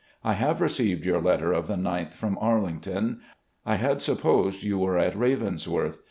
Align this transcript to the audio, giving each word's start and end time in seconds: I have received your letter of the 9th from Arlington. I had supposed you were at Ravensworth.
I 0.23 0.33
have 0.33 0.61
received 0.61 1.05
your 1.05 1.21
letter 1.21 1.53
of 1.53 1.67
the 1.67 1.75
9th 1.75 2.13
from 2.13 2.35
Arlington. 2.41 3.19
I 3.67 3.75
had 3.75 4.01
supposed 4.01 4.63
you 4.63 4.79
were 4.79 4.97
at 4.97 5.15
Ravensworth. 5.15 5.99